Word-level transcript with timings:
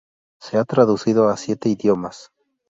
Se 0.41 0.57
ha 0.57 0.65
traducido 0.65 1.29
a 1.29 1.37
siete 1.37 1.69
idiomas. 1.69 2.31